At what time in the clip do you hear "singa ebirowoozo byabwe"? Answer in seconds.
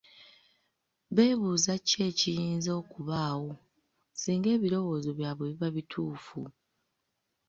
4.21-5.45